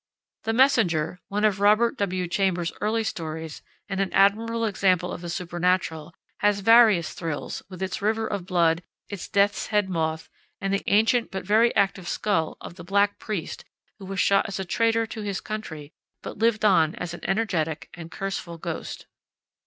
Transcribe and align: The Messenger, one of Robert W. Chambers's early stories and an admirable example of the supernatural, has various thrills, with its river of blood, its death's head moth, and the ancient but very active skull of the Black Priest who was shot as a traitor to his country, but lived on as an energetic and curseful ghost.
The 0.45 0.53
Messenger, 0.53 1.19
one 1.27 1.45
of 1.45 1.59
Robert 1.59 1.95
W. 1.99 2.27
Chambers's 2.27 2.75
early 2.81 3.03
stories 3.03 3.61
and 3.87 3.99
an 4.01 4.11
admirable 4.13 4.65
example 4.65 5.11
of 5.13 5.21
the 5.21 5.29
supernatural, 5.29 6.15
has 6.39 6.61
various 6.61 7.13
thrills, 7.13 7.61
with 7.69 7.83
its 7.83 8.01
river 8.01 8.25
of 8.25 8.47
blood, 8.47 8.81
its 9.09 9.27
death's 9.27 9.67
head 9.67 9.89
moth, 9.91 10.27
and 10.59 10.73
the 10.73 10.83
ancient 10.87 11.29
but 11.29 11.45
very 11.45 11.71
active 11.75 12.07
skull 12.07 12.57
of 12.59 12.77
the 12.77 12.83
Black 12.83 13.19
Priest 13.19 13.63
who 13.99 14.05
was 14.05 14.19
shot 14.19 14.47
as 14.47 14.59
a 14.59 14.65
traitor 14.65 15.05
to 15.05 15.21
his 15.21 15.39
country, 15.39 15.93
but 16.23 16.39
lived 16.39 16.65
on 16.65 16.95
as 16.95 17.13
an 17.13 17.21
energetic 17.23 17.87
and 17.93 18.09
curseful 18.09 18.57
ghost. 18.57 19.05